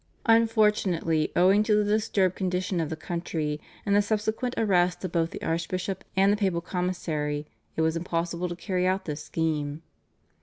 [0.25, 5.29] Unfortunately owing to the disturbed condition of the country, and the subsequent arrest of both
[5.29, 9.83] the archbishop and the papal commissary, it was impossible to carry out this scheme.